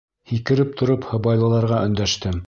Һикереп 0.29 0.71
тороп 0.81 1.05
һыбайлыларға 1.11 1.83
өндәштем. 1.91 2.39